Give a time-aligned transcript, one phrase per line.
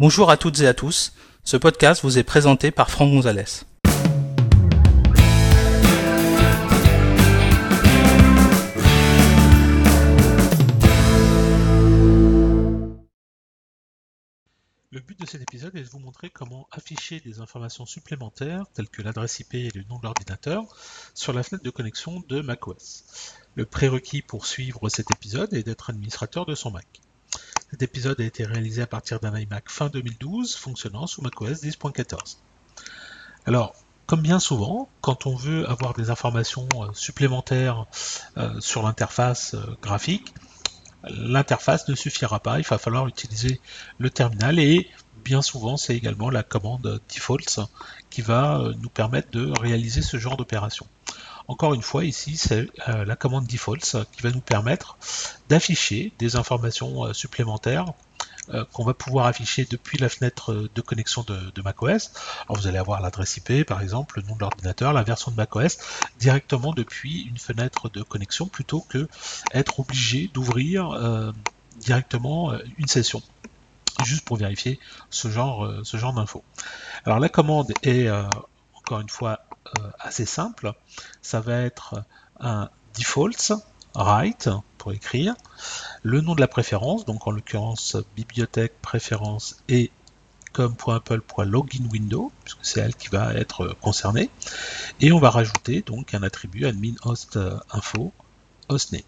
[0.00, 1.12] Bonjour à toutes et à tous.
[1.42, 3.64] Ce podcast vous est présenté par Franck Gonzalez.
[14.92, 18.88] Le but de cet épisode est de vous montrer comment afficher des informations supplémentaires, telles
[18.88, 20.62] que l'adresse IP et le nom de l'ordinateur,
[21.12, 23.34] sur la fenêtre de connexion de macOS.
[23.56, 26.86] Le prérequis pour suivre cet épisode est d'être administrateur de son Mac.
[27.70, 32.38] Cet épisode a été réalisé à partir d'un iMac fin 2012 fonctionnant sous macOS 10.14.
[33.44, 33.74] Alors,
[34.06, 37.84] comme bien souvent, quand on veut avoir des informations euh, supplémentaires
[38.38, 40.32] euh, sur l'interface euh, graphique,
[41.10, 43.60] l'interface ne suffira pas, il va falloir utiliser
[43.98, 44.88] le terminal et
[45.22, 47.60] bien souvent c'est également la commande defaults
[48.08, 50.86] qui va nous permettre de réaliser ce genre d'opération.
[51.48, 54.96] Encore une fois, ici, c'est euh, la commande defaults qui va nous permettre
[55.48, 57.92] d'afficher des informations euh, supplémentaires
[58.54, 62.12] euh, qu'on va pouvoir afficher depuis la fenêtre de connexion de, de macOS.
[62.48, 65.36] Alors vous allez avoir l'adresse IP, par exemple, le nom de l'ordinateur, la version de
[65.36, 65.76] macOS,
[66.18, 69.06] directement depuis une fenêtre de connexion, plutôt que
[69.52, 71.30] être obligé d'ouvrir euh,
[71.76, 73.22] directement euh, une session
[74.02, 76.44] juste pour vérifier ce genre, ce genre d'infos.
[77.04, 78.08] Alors la commande est
[78.74, 79.40] encore une fois
[79.98, 80.72] assez simple.
[81.22, 82.04] Ça va être
[82.40, 83.52] un defaults
[83.94, 85.34] write pour écrire,
[86.02, 89.90] le nom de la préférence, donc en l'occurrence bibliothèque préférence et
[90.52, 94.30] comme.apple.login window, puisque c'est elle qui va être concernée,
[95.00, 97.38] et on va rajouter donc un attribut admin host
[97.70, 98.12] info
[98.68, 99.02] hostname.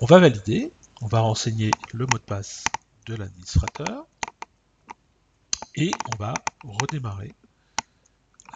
[0.00, 2.64] On va valider, on va renseigner le mot de passe
[3.06, 4.06] de l'administrateur
[5.76, 7.32] et on va redémarrer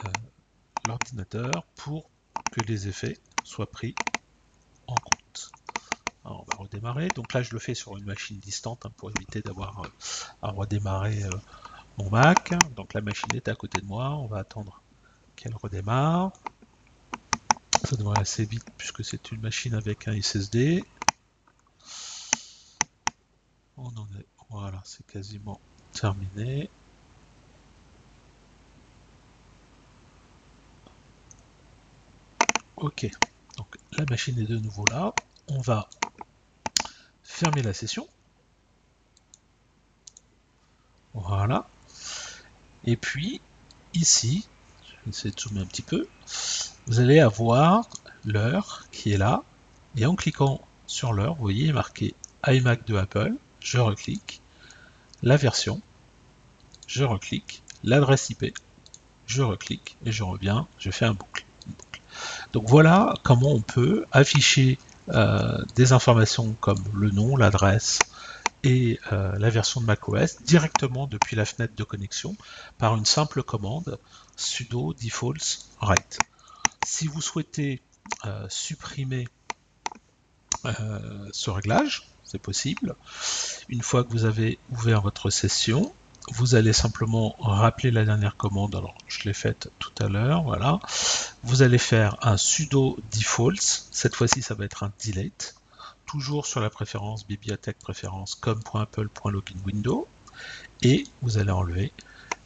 [0.05, 0.09] euh,
[0.89, 2.11] l'ordinateur pour
[2.51, 3.95] que les effets soient pris
[4.87, 5.53] en compte.
[6.25, 7.09] On va redémarrer.
[7.11, 9.89] Donc là, je le fais sur une machine distante hein, pour éviter d'avoir euh,
[10.43, 11.31] à redémarrer euh,
[11.97, 12.53] mon Mac.
[12.75, 14.11] Donc la machine est à côté de moi.
[14.11, 14.83] On va attendre
[15.37, 16.33] qu'elle redémarre.
[17.85, 20.85] Ça devrait assez vite puisque c'est une machine avec un SSD.
[23.77, 24.27] On en est.
[24.51, 25.61] Voilà, c'est quasiment
[25.93, 26.71] terminé.
[32.81, 33.11] Ok,
[33.57, 35.13] donc la machine est de nouveau là.
[35.49, 35.89] On va
[37.25, 38.07] fermer la session.
[41.13, 41.69] Voilà.
[42.85, 43.41] Et puis,
[43.95, 44.47] ici,
[44.85, 46.07] je vais essayer de zoomer un petit peu,
[46.87, 47.89] vous allez avoir
[48.25, 49.43] l'heure qui est là.
[49.97, 52.15] Et en cliquant sur l'heure, vous voyez marqué
[52.47, 53.35] iMac de Apple.
[53.59, 54.41] Je reclique.
[55.23, 55.83] La version.
[56.87, 57.65] Je reclique.
[57.83, 58.57] L'adresse IP.
[59.27, 60.69] Je reclique et je reviens.
[60.79, 61.45] Je fais un boucle.
[62.53, 64.79] Donc voilà comment on peut afficher
[65.11, 67.99] euh, des informations comme le nom, l'adresse
[68.65, 72.37] et euh, la version de macOS directement depuis la fenêtre de connexion
[72.77, 73.99] par une simple commande
[74.37, 76.19] sudo defaults write.
[76.85, 77.81] Si vous souhaitez
[78.27, 79.29] euh, supprimer
[81.33, 82.95] ce réglage, c'est possible.
[83.69, 85.93] Une fois que vous avez ouvert votre session,
[86.33, 90.79] vous allez simplement rappeler la dernière commande, alors je l'ai faite tout à l'heure, voilà.
[91.43, 95.55] Vous allez faire un sudo defaults, cette fois-ci ça va être un delete,
[96.07, 100.07] toujours sur la préférence bibliothèque préférence com.apple.login window,
[100.83, 101.93] et vous allez enlever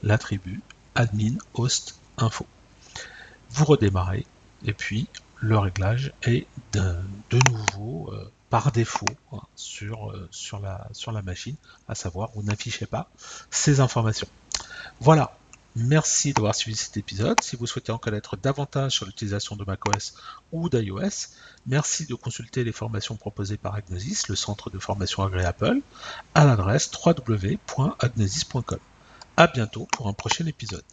[0.02, 0.60] l'attribut
[0.94, 2.46] admin host info.
[3.50, 4.26] Vous redémarrez,
[4.64, 6.94] et puis le réglage est de,
[7.50, 11.56] nouveau euh, par défaut hein, sur, euh, sur, la, sur la machine,
[11.88, 13.08] à savoir vous n'affichez pas
[13.50, 14.28] ces informations.
[15.00, 15.38] Voilà,
[15.74, 17.40] merci d'avoir suivi cet épisode.
[17.40, 20.16] Si vous souhaitez en connaître davantage sur l'utilisation de macOS
[20.52, 21.30] ou d'iOS,
[21.66, 25.80] merci de consulter les formations proposées par Agnosis, le centre de formation agréé Apple,
[26.34, 28.78] à l'adresse www.agnosis.com.
[29.38, 30.84] À bientôt pour un prochain épisode.